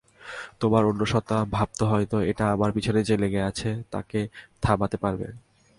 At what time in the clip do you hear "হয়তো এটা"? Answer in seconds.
1.85-2.45